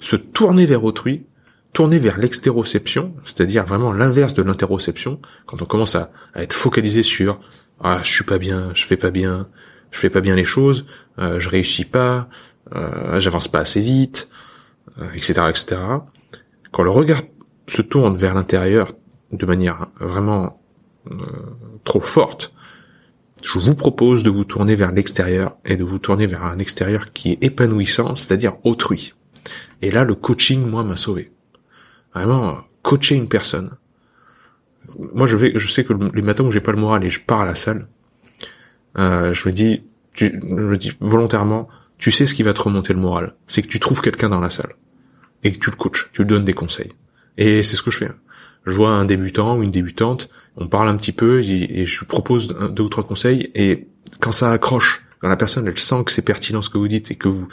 se 0.00 0.16
tourner 0.16 0.66
vers 0.66 0.84
autrui, 0.84 1.24
tourner 1.72 1.98
vers 1.98 2.18
l'extéroception, 2.18 3.14
c'est-à-dire 3.24 3.64
vraiment 3.64 3.92
l'inverse 3.92 4.34
de 4.34 4.42
l'interoception, 4.42 5.20
quand 5.46 5.62
on 5.62 5.64
commence 5.64 5.96
à, 5.96 6.10
être 6.36 6.54
focalisé 6.54 7.02
sur 7.02 7.38
ah 7.80 8.00
je 8.02 8.10
suis 8.10 8.24
pas 8.24 8.38
bien, 8.38 8.70
je 8.74 8.84
fais 8.84 8.96
pas 8.96 9.10
bien, 9.10 9.48
je 9.90 9.98
fais 9.98 10.10
pas 10.10 10.20
bien 10.20 10.34
les 10.34 10.44
choses, 10.44 10.86
euh, 11.18 11.38
je 11.40 11.48
réussis 11.48 11.84
pas, 11.84 12.28
euh, 12.74 13.20
j'avance 13.20 13.48
pas 13.48 13.60
assez 13.60 13.80
vite, 13.80 14.28
etc., 15.14 15.34
euh, 15.38 15.48
etc. 15.48 15.76
Quand 16.70 16.82
le 16.82 16.90
regard 16.90 17.22
se 17.66 17.82
tourne 17.82 18.16
vers 18.16 18.34
l'intérieur 18.34 18.92
de 19.32 19.46
manière 19.46 19.88
vraiment 20.00 20.60
euh, 21.10 21.16
trop 21.84 22.00
forte, 22.00 22.52
je 23.42 23.58
vous 23.58 23.74
propose 23.74 24.22
de 24.22 24.30
vous 24.30 24.44
tourner 24.44 24.74
vers 24.74 24.92
l'extérieur 24.92 25.56
et 25.64 25.76
de 25.76 25.84
vous 25.84 25.98
tourner 25.98 26.26
vers 26.26 26.44
un 26.44 26.58
extérieur 26.58 27.12
qui 27.12 27.32
est 27.32 27.44
épanouissant, 27.44 28.16
c'est-à-dire 28.16 28.56
autrui. 28.64 29.14
Et 29.80 29.90
là, 29.90 30.04
le 30.04 30.14
coaching, 30.14 30.66
moi, 30.66 30.82
m'a 30.82 30.96
sauvé. 30.96 31.32
Vraiment, 32.14 32.58
coacher 32.82 33.14
une 33.14 33.28
personne. 33.28 33.76
Moi, 34.96 35.26
je 35.26 35.36
vais, 35.36 35.52
je 35.54 35.68
sais 35.68 35.84
que 35.84 35.92
les 36.14 36.22
matins 36.22 36.44
où 36.44 36.52
j'ai 36.52 36.60
pas 36.60 36.72
le 36.72 36.78
moral 36.78 37.04
et 37.04 37.10
je 37.10 37.20
pars 37.20 37.40
à 37.40 37.44
la 37.44 37.54
salle, 37.54 37.86
euh, 38.98 39.34
je 39.34 39.48
me 39.48 39.52
dis, 39.52 39.82
tu, 40.12 40.40
je 40.40 40.54
me 40.54 40.76
dis 40.76 40.92
volontairement, 41.00 41.68
tu 41.98 42.10
sais 42.10 42.26
ce 42.26 42.34
qui 42.34 42.42
va 42.42 42.54
te 42.54 42.60
remonter 42.60 42.92
le 42.92 43.00
moral, 43.00 43.34
c'est 43.46 43.62
que 43.62 43.68
tu 43.68 43.80
trouves 43.80 44.00
quelqu'un 44.00 44.28
dans 44.28 44.40
la 44.40 44.50
salle 44.50 44.72
et 45.44 45.52
que 45.52 45.58
tu 45.58 45.70
le 45.70 45.76
coaches, 45.76 46.10
tu 46.12 46.22
lui 46.22 46.28
donnes 46.28 46.44
des 46.44 46.54
conseils. 46.54 46.92
Et 47.36 47.62
c'est 47.62 47.76
ce 47.76 47.82
que 47.82 47.90
je 47.90 47.98
fais. 47.98 48.10
Je 48.66 48.72
vois 48.72 48.90
un 48.90 49.04
débutant 49.04 49.56
ou 49.56 49.62
une 49.62 49.70
débutante, 49.70 50.28
on 50.56 50.66
parle 50.66 50.88
un 50.88 50.96
petit 50.96 51.12
peu 51.12 51.40
et, 51.42 51.86
je 51.86 51.98
lui 51.98 52.06
propose 52.06 52.48
deux 52.48 52.82
ou 52.82 52.88
trois 52.88 53.04
conseils 53.04 53.50
et 53.54 53.88
quand 54.20 54.32
ça 54.32 54.50
accroche, 54.50 55.04
quand 55.20 55.28
la 55.28 55.36
personne 55.36 55.66
elle 55.66 55.78
sent 55.78 56.04
que 56.04 56.12
c'est 56.12 56.22
pertinent 56.22 56.62
ce 56.62 56.70
que 56.70 56.78
vous 56.78 56.88
dites 56.88 57.10
et 57.10 57.14
que 57.14 57.28
vous 57.28 57.48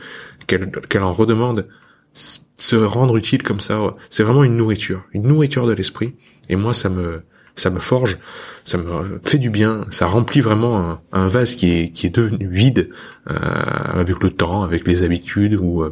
qu'elle 0.47 1.03
en 1.03 1.11
redemande, 1.11 1.67
se 2.15 2.75
rendre 2.75 3.17
utile 3.17 3.43
comme 3.43 3.59
ça, 3.59 3.93
c'est 4.09 4.23
vraiment 4.23 4.43
une 4.43 4.55
nourriture, 4.55 5.03
une 5.13 5.23
nourriture 5.23 5.67
de 5.67 5.73
l'esprit. 5.73 6.15
Et 6.49 6.55
moi, 6.55 6.73
ça 6.73 6.89
me, 6.89 7.23
ça 7.55 7.69
me 7.69 7.79
forge, 7.79 8.17
ça 8.63 8.77
me 8.77 9.19
fait 9.23 9.37
du 9.37 9.49
bien, 9.49 9.85
ça 9.89 10.07
remplit 10.07 10.41
vraiment 10.41 10.99
un, 11.11 11.27
vase 11.27 11.55
qui 11.55 11.71
est, 11.71 11.89
qui 11.89 12.07
est 12.07 12.15
devenu 12.15 12.47
vide 12.47 12.89
euh, 13.29 13.35
avec 13.35 14.23
le 14.23 14.31
temps, 14.31 14.63
avec 14.63 14.87
les 14.87 15.03
habitudes 15.03 15.55
ou 15.55 15.83
euh, 15.83 15.91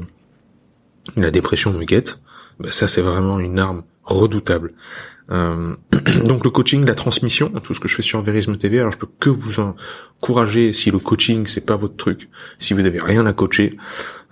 la 1.17 1.31
dépression 1.31 1.71
me 1.71 1.83
guette. 1.83 2.19
Bah, 2.59 2.71
ça, 2.71 2.87
c'est 2.87 3.01
vraiment 3.01 3.39
une 3.39 3.59
arme 3.59 3.83
redoutable. 4.03 4.73
Euh, 5.31 5.75
donc 6.25 6.43
le 6.43 6.49
coaching, 6.49 6.85
la 6.85 6.95
transmission, 6.95 7.49
tout 7.63 7.73
ce 7.73 7.79
que 7.79 7.87
je 7.87 7.95
fais 7.95 8.01
sur 8.01 8.21
Verisme 8.21 8.57
TV, 8.57 8.79
alors 8.79 8.91
je 8.91 8.97
peux 8.97 9.07
que 9.19 9.29
vous 9.29 9.59
encourager, 9.59 10.73
si 10.73 10.91
le 10.91 10.99
coaching 10.99 11.45
c'est 11.45 11.65
pas 11.65 11.77
votre 11.77 11.95
truc, 11.95 12.29
si 12.59 12.73
vous 12.73 12.81
n'avez 12.81 12.99
rien 12.99 13.25
à 13.25 13.33
coacher, 13.33 13.71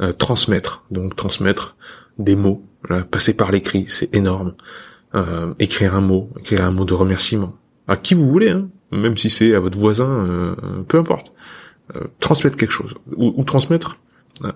euh, 0.01 0.11
transmettre, 0.11 0.83
donc 0.91 1.15
transmettre 1.15 1.77
des 2.17 2.35
mots, 2.35 2.65
passer 3.09 3.33
par 3.33 3.51
l'écrit, 3.51 3.85
c'est 3.87 4.13
énorme. 4.15 4.53
Euh, 5.15 5.53
écrire 5.59 5.95
un 5.95 6.01
mot, 6.01 6.29
écrire 6.39 6.63
un 6.63 6.71
mot 6.71 6.85
de 6.85 6.93
remerciement, 6.93 7.55
à 7.87 7.97
qui 7.97 8.13
vous 8.13 8.27
voulez, 8.27 8.49
hein, 8.49 8.69
même 8.91 9.17
si 9.17 9.29
c'est 9.29 9.53
à 9.53 9.59
votre 9.59 9.77
voisin, 9.77 10.55
peu 10.87 10.97
importe. 10.97 11.31
transmettre 12.19 12.57
quelque 12.57 12.71
chose, 12.71 12.95
ou 13.15 13.43
transmettre 13.43 13.97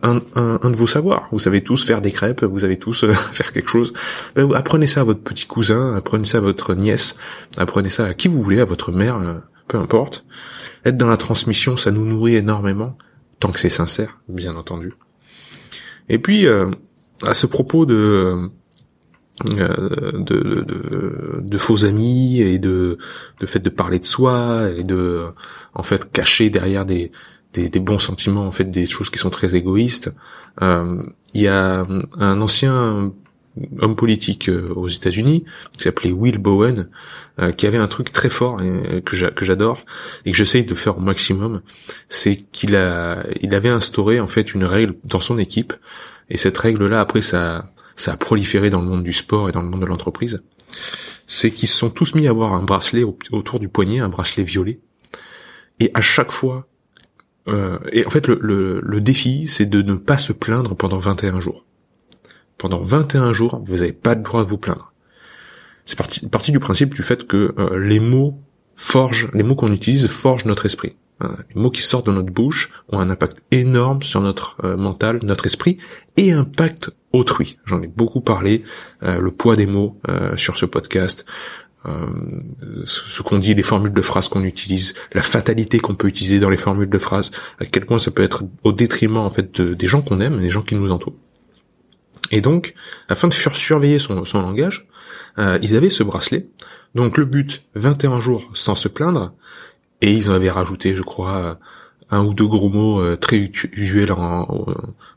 un, 0.01 0.69
de 0.69 0.75
vos 0.75 0.87
savoirs. 0.87 1.27
Vous 1.31 1.39
savez 1.39 1.61
tous 1.61 1.85
faire 1.85 2.01
des 2.01 2.11
crêpes, 2.11 2.43
vous 2.43 2.59
savez 2.59 2.77
tous 2.77 3.03
euh, 3.03 3.13
faire 3.31 3.51
quelque 3.51 3.69
chose. 3.69 3.93
Euh, 4.37 4.51
apprenez 4.53 4.87
ça 4.87 5.01
à 5.01 5.03
votre 5.03 5.21
petit 5.21 5.45
cousin, 5.45 5.95
apprenez 5.95 6.25
ça 6.25 6.39
à 6.39 6.41
votre 6.41 6.73
nièce, 6.73 7.15
apprenez 7.57 7.89
ça 7.89 8.05
à 8.05 8.13
qui 8.13 8.27
vous 8.27 8.41
voulez, 8.41 8.59
à 8.59 8.65
votre 8.65 8.91
mère, 8.91 9.17
euh, 9.17 9.39
peu 9.67 9.77
importe. 9.77 10.25
Être 10.85 10.97
dans 10.97 11.07
la 11.07 11.17
transmission, 11.17 11.77
ça 11.77 11.91
nous 11.91 12.05
nourrit 12.05 12.35
énormément, 12.35 12.97
tant 13.39 13.51
que 13.51 13.59
c'est 13.59 13.69
sincère, 13.69 14.19
bien 14.27 14.55
entendu. 14.55 14.93
Et 16.09 16.19
puis, 16.19 16.47
à 16.47 17.33
ce 17.33 17.47
propos 17.47 17.87
de, 17.87 18.37
de, 19.43 20.19
de, 20.19 21.41
de, 21.41 21.57
faux 21.57 21.85
amis 21.85 22.39
et 22.41 22.59
de, 22.59 22.99
de 23.39 23.45
fait 23.47 23.59
de 23.59 23.71
parler 23.71 23.97
de 23.97 24.05
soi 24.05 24.69
et 24.77 24.83
de 24.83 25.23
en 25.73 25.81
fait 25.81 26.11
cacher 26.11 26.51
derrière 26.51 26.85
des, 26.85 27.11
des, 27.55 27.79
bons 27.79 27.99
sentiments, 27.99 28.45
en 28.45 28.51
fait, 28.51 28.65
des 28.65 28.85
choses 28.85 29.09
qui 29.09 29.19
sont 29.19 29.29
très 29.29 29.55
égoïstes. 29.55 30.11
Euh, 30.61 30.99
il 31.33 31.41
y 31.41 31.47
a 31.47 31.85
un 32.17 32.41
ancien 32.41 33.11
homme 33.81 33.95
politique 33.95 34.49
euh, 34.49 34.73
aux 34.75 34.87
États-Unis 34.87 35.45
qui 35.77 35.83
s'appelait 35.83 36.11
Will 36.11 36.37
Bowen, 36.37 36.89
euh, 37.39 37.51
qui 37.51 37.67
avait 37.67 37.77
un 37.77 37.87
truc 37.87 38.11
très 38.11 38.29
fort 38.29 38.59
que 39.05 39.45
j'adore 39.45 39.79
et 40.25 40.31
que 40.31 40.37
j'essaye 40.37 40.65
de 40.65 40.75
faire 40.75 40.97
au 40.97 41.01
maximum, 41.01 41.61
c'est 42.09 42.35
qu'il 42.35 42.75
a, 42.75 43.25
il 43.41 43.55
avait 43.55 43.69
instauré 43.69 44.19
en 44.19 44.27
fait 44.27 44.53
une 44.53 44.65
règle 44.65 44.95
dans 45.03 45.19
son 45.19 45.37
équipe 45.37 45.73
et 46.29 46.37
cette 46.37 46.57
règle-là 46.57 46.99
après 46.99 47.21
ça, 47.21 47.67
ça 47.95 48.13
a 48.13 48.17
proliféré 48.17 48.69
dans 48.69 48.81
le 48.81 48.87
monde 48.87 49.03
du 49.03 49.13
sport 49.13 49.47
et 49.49 49.51
dans 49.51 49.61
le 49.61 49.69
monde 49.69 49.81
de 49.81 49.85
l'entreprise. 49.85 50.41
C'est 51.27 51.51
qu'ils 51.51 51.69
se 51.69 51.77
sont 51.77 51.89
tous 51.89 52.13
mis 52.13 52.27
à 52.27 52.31
avoir 52.31 52.53
un 52.53 52.63
bracelet 52.63 53.03
autour 53.31 53.59
du 53.59 53.69
poignet, 53.69 53.99
un 53.99 54.09
bracelet 54.09 54.43
violet, 54.43 54.79
et 55.79 55.91
à 55.93 56.01
chaque 56.01 56.31
fois 56.31 56.67
euh, 57.47 57.77
et 57.91 58.05
en 58.05 58.09
fait, 58.09 58.27
le, 58.27 58.81
le, 58.81 59.01
défi, 59.01 59.47
c'est 59.47 59.65
de 59.65 59.81
ne 59.81 59.95
pas 59.95 60.17
se 60.17 60.33
plaindre 60.33 60.75
pendant 60.75 60.97
21 60.97 61.39
jours. 61.39 61.65
Pendant 62.57 62.81
21 62.81 63.33
jours, 63.33 63.61
vous 63.65 63.75
n'avez 63.75 63.93
pas 63.93 64.15
le 64.15 64.21
droit 64.21 64.43
de 64.43 64.49
vous 64.49 64.57
plaindre. 64.57 64.93
C'est 65.85 65.97
parti, 65.97 66.51
du 66.51 66.59
principe 66.59 66.95
du 66.95 67.03
fait 67.03 67.27
que 67.27 67.53
euh, 67.59 67.77
les 67.79 67.99
mots 67.99 68.39
forgent, 68.75 69.29
les 69.33 69.43
mots 69.43 69.55
qu'on 69.55 69.71
utilise 69.71 70.07
forgent 70.07 70.45
notre 70.45 70.65
esprit. 70.65 70.95
Hein, 71.19 71.35
les 71.53 71.61
mots 71.61 71.69
qui 71.69 71.83
sortent 71.83 72.07
de 72.07 72.11
notre 72.11 72.33
bouche 72.33 72.71
ont 72.89 72.99
un 72.99 73.09
impact 73.09 73.43
énorme 73.51 74.01
sur 74.01 74.19
notre 74.19 74.57
euh, 74.63 74.77
mental, 74.77 75.19
notre 75.21 75.45
esprit, 75.45 75.77
et 76.17 76.31
impact 76.31 76.89
autrui. 77.13 77.59
J'en 77.65 77.81
ai 77.83 77.87
beaucoup 77.87 78.19
parlé, 78.19 78.63
le 79.01 79.29
poids 79.31 79.55
des 79.55 79.67
mots 79.67 79.97
sur 80.35 80.57
ce 80.57 80.65
podcast. 80.65 81.25
Euh, 81.87 82.83
ce 82.85 83.21
qu'on 83.21 83.37
dit, 83.37 83.53
les 83.53 83.63
formules 83.63 83.93
de 83.93 84.01
phrases 84.01 84.27
qu'on 84.27 84.43
utilise, 84.43 84.93
la 85.13 85.23
fatalité 85.23 85.79
qu'on 85.79 85.95
peut 85.95 86.07
utiliser 86.07 86.39
dans 86.39 86.49
les 86.49 86.57
formules 86.57 86.89
de 86.89 86.97
phrases, 86.97 87.31
à 87.59 87.65
quel 87.65 87.85
point 87.85 87.99
ça 87.99 88.11
peut 88.11 88.23
être 88.23 88.43
au 88.63 88.71
détriment 88.71 89.17
en 89.17 89.29
fait 89.29 89.61
des 89.61 89.87
gens 89.87 90.01
qu'on 90.01 90.19
aime, 90.19 90.39
des 90.39 90.49
gens 90.49 90.61
qui 90.61 90.75
nous 90.75 90.91
entourent. 90.91 91.15
Et 92.31 92.41
donc, 92.41 92.73
afin 93.07 93.27
de 93.27 93.33
faire 93.33 93.55
surveiller 93.55 93.99
son, 93.99 94.23
langage, 94.33 94.87
euh, 95.37 95.59
ils 95.61 95.75
avaient 95.75 95.89
ce 95.89 96.03
bracelet. 96.03 96.47
Donc 96.95 97.17
le 97.17 97.25
but, 97.25 97.63
21 97.75 98.19
jours 98.19 98.49
sans 98.53 98.75
se 98.75 98.87
plaindre, 98.87 99.33
et 100.01 100.11
ils 100.11 100.29
en 100.29 100.33
avaient 100.33 100.51
rajouté, 100.51 100.95
je 100.95 101.03
crois, 101.03 101.59
un 102.11 102.23
ou 102.23 102.33
deux 102.33 102.47
gros 102.47 102.69
mots 102.69 103.01
euh, 103.01 103.15
très 103.15 103.51
usuels 103.73 104.11
en, 104.11 104.65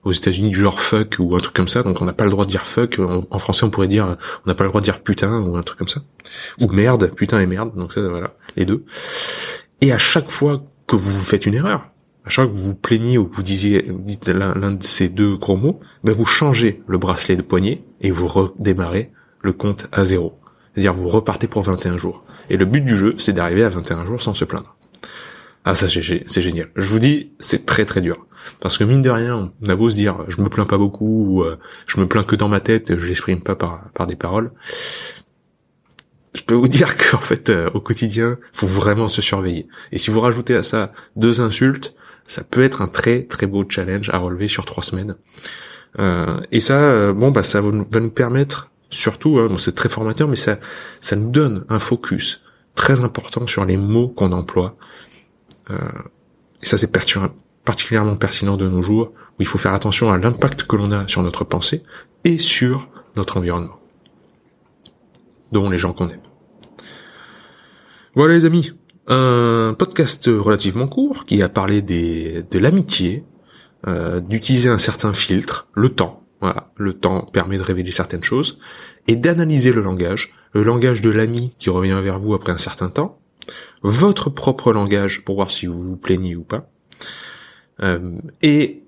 aux 0.04 0.12
États-Unis 0.12 0.50
du 0.50 0.60
genre 0.60 0.80
fuck 0.80 1.16
ou 1.18 1.36
un 1.36 1.40
truc 1.40 1.54
comme 1.54 1.68
ça. 1.68 1.82
Donc 1.82 2.00
on 2.00 2.04
n'a 2.04 2.12
pas 2.12 2.24
le 2.24 2.30
droit 2.30 2.44
de 2.44 2.50
dire 2.50 2.66
fuck. 2.66 2.98
En, 2.98 3.38
français 3.38 3.64
on 3.64 3.70
pourrait 3.70 3.88
dire 3.88 4.16
on 4.44 4.48
n'a 4.48 4.54
pas 4.54 4.64
le 4.64 4.70
droit 4.70 4.80
de 4.80 4.86
dire 4.86 5.02
putain 5.02 5.40
ou 5.40 5.56
un 5.56 5.62
truc 5.62 5.78
comme 5.78 5.88
ça. 5.88 6.00
Ou 6.60 6.68
merde, 6.72 7.12
putain 7.14 7.40
et 7.40 7.46
merde. 7.46 7.74
Donc 7.76 7.92
ça 7.92 8.00
voilà, 8.00 8.34
les 8.56 8.64
deux. 8.64 8.84
Et 9.80 9.92
à 9.92 9.98
chaque 9.98 10.30
fois 10.30 10.62
que 10.86 10.96
vous 10.96 11.20
faites 11.20 11.46
une 11.46 11.54
erreur, 11.54 11.88
à 12.24 12.30
chaque 12.30 12.46
fois 12.46 12.54
que 12.54 12.58
vous 12.58 12.64
vous 12.70 12.74
plaignez 12.74 13.18
ou 13.18 13.26
que 13.26 13.36
vous 13.36 13.42
disiez 13.42 13.84
dites 13.88 14.28
l'un 14.28 14.72
de 14.72 14.82
ces 14.82 15.08
deux 15.08 15.36
gros 15.36 15.56
mots, 15.56 15.80
ben 16.04 16.14
vous 16.14 16.26
changez 16.26 16.82
le 16.86 16.98
bracelet 16.98 17.36
de 17.36 17.42
poignet 17.42 17.84
et 18.00 18.10
vous 18.10 18.26
redémarrez 18.26 19.12
le 19.42 19.52
compte 19.52 19.88
à 19.92 20.04
zéro. 20.04 20.38
C'est-à-dire 20.72 20.94
vous 20.94 21.08
repartez 21.08 21.48
pour 21.48 21.62
21 21.62 21.96
jours. 21.96 22.24
Et 22.50 22.56
le 22.56 22.64
but 22.64 22.84
du 22.84 22.96
jeu, 22.96 23.14
c'est 23.18 23.32
d'arriver 23.32 23.64
à 23.64 23.68
21 23.68 24.06
jours 24.06 24.20
sans 24.20 24.34
se 24.34 24.44
plaindre. 24.44 24.76
Ah 25.70 25.74
ça 25.74 25.86
c'est 25.86 26.40
génial. 26.40 26.70
Je 26.76 26.88
vous 26.90 26.98
dis, 26.98 27.32
c'est 27.40 27.66
très 27.66 27.84
très 27.84 28.00
dur. 28.00 28.26
Parce 28.58 28.78
que 28.78 28.84
mine 28.84 29.02
de 29.02 29.10
rien, 29.10 29.52
on 29.60 29.68
a 29.68 29.76
beau 29.76 29.90
se 29.90 29.96
dire, 29.96 30.16
je 30.26 30.40
me 30.40 30.48
plains 30.48 30.64
pas 30.64 30.78
beaucoup, 30.78 31.26
ou 31.28 31.42
euh, 31.42 31.58
je 31.86 32.00
me 32.00 32.08
plains 32.08 32.22
que 32.22 32.36
dans 32.36 32.48
ma 32.48 32.60
tête, 32.60 32.96
je 32.96 33.06
l'exprime 33.06 33.42
pas 33.42 33.54
par, 33.54 34.06
des 34.06 34.16
paroles. 34.16 34.50
Je 36.32 36.40
peux 36.40 36.54
vous 36.54 36.68
dire 36.78 36.96
qu'en 36.96 37.20
fait, 37.20 37.50
euh, 37.50 37.68
au 37.74 37.80
quotidien, 37.80 38.38
faut 38.54 38.66
vraiment 38.66 39.08
se 39.08 39.20
surveiller. 39.20 39.68
Et 39.92 39.98
si 39.98 40.10
vous 40.10 40.20
rajoutez 40.20 40.54
à 40.54 40.62
ça 40.62 40.90
deux 41.16 41.42
insultes, 41.42 41.94
ça 42.26 42.44
peut 42.44 42.62
être 42.62 42.80
un 42.80 42.88
très 42.88 43.24
très 43.24 43.46
beau 43.46 43.66
challenge 43.68 44.08
à 44.08 44.16
relever 44.16 44.48
sur 44.48 44.64
trois 44.64 44.82
semaines. 44.82 45.16
Euh, 45.98 46.40
et 46.50 46.60
ça, 46.60 47.12
bon 47.12 47.30
bah 47.30 47.42
ça 47.42 47.60
va 47.60 47.70
nous 47.70 48.10
permettre, 48.10 48.70
surtout, 48.88 49.38
hein, 49.38 49.54
c'est 49.58 49.74
très 49.74 49.90
formateur, 49.90 50.28
mais 50.28 50.36
ça 50.36 50.60
ça 51.02 51.14
nous 51.14 51.30
donne 51.30 51.66
un 51.68 51.78
focus 51.78 52.40
très 52.74 53.02
important 53.02 53.46
sur 53.46 53.66
les 53.66 53.76
mots 53.76 54.08
qu'on 54.08 54.32
emploie 54.32 54.78
euh, 54.78 55.17
et 55.70 56.66
ça, 56.66 56.78
c'est 56.78 56.90
particulièrement 56.90 58.16
pertinent 58.16 58.56
de 58.56 58.68
nos 58.68 58.82
jours, 58.82 59.12
où 59.38 59.42
il 59.42 59.46
faut 59.46 59.58
faire 59.58 59.74
attention 59.74 60.12
à 60.12 60.18
l'impact 60.18 60.64
que 60.64 60.76
l'on 60.76 60.90
a 60.92 61.06
sur 61.08 61.22
notre 61.22 61.44
pensée 61.44 61.82
et 62.24 62.38
sur 62.38 62.88
notre 63.16 63.36
environnement, 63.36 63.78
dont 65.52 65.70
les 65.70 65.78
gens 65.78 65.92
qu'on 65.92 66.08
aime. 66.08 66.20
Voilà 68.14 68.34
les 68.34 68.44
amis, 68.44 68.72
un 69.06 69.74
podcast 69.78 70.26
relativement 70.26 70.88
court 70.88 71.24
qui 71.24 71.42
a 71.42 71.48
parlé 71.48 71.82
de 71.82 72.58
l'amitié, 72.58 73.24
euh, 73.86 74.20
d'utiliser 74.20 74.68
un 74.68 74.78
certain 74.78 75.12
filtre, 75.12 75.68
le 75.74 75.90
temps. 75.90 76.24
Voilà, 76.40 76.64
le 76.76 76.94
temps 76.94 77.22
permet 77.32 77.58
de 77.58 77.62
révéler 77.62 77.90
certaines 77.90 78.22
choses 78.22 78.58
et 79.06 79.16
d'analyser 79.16 79.72
le 79.72 79.82
langage, 79.82 80.32
le 80.52 80.62
langage 80.62 81.00
de 81.00 81.10
l'ami 81.10 81.52
qui 81.58 81.70
revient 81.70 81.98
vers 82.02 82.18
vous 82.18 82.34
après 82.34 82.52
un 82.52 82.58
certain 82.58 82.90
temps, 82.90 83.17
votre 83.82 84.30
propre 84.30 84.72
langage 84.72 85.24
pour 85.24 85.36
voir 85.36 85.50
si 85.50 85.66
vous 85.66 85.82
vous 85.82 85.96
plaignez 85.96 86.36
ou 86.36 86.42
pas, 86.42 86.70
euh, 87.80 88.18
et 88.42 88.82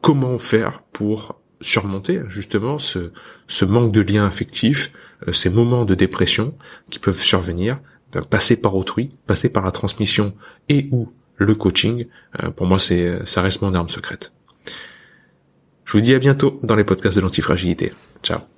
comment 0.00 0.38
faire 0.38 0.82
pour 0.92 1.40
surmonter 1.60 2.22
justement 2.28 2.78
ce, 2.78 3.10
manque 3.64 3.92
de 3.92 4.00
lien 4.00 4.26
affectif, 4.26 4.92
euh, 5.26 5.32
ces 5.32 5.50
moments 5.50 5.84
de 5.84 5.94
dépression 5.94 6.54
qui 6.90 6.98
peuvent 6.98 7.20
survenir, 7.20 7.80
ben, 8.12 8.22
passer 8.22 8.56
par 8.56 8.74
autrui, 8.74 9.10
passer 9.26 9.48
par 9.48 9.64
la 9.64 9.70
transmission 9.70 10.34
et 10.68 10.88
ou 10.92 11.12
le 11.36 11.54
coaching, 11.54 12.06
euh, 12.42 12.50
pour 12.50 12.66
moi 12.66 12.78
c'est 12.78 13.24
ça 13.26 13.42
reste 13.42 13.62
mon 13.62 13.74
arme 13.74 13.88
secrète. 13.88 14.32
Je 15.84 15.92
vous 15.92 16.00
dis 16.00 16.14
à 16.14 16.18
bientôt 16.18 16.58
dans 16.62 16.74
les 16.74 16.84
podcasts 16.84 17.16
de 17.16 17.22
l'antifragilité. 17.22 17.92
Ciao 18.22 18.55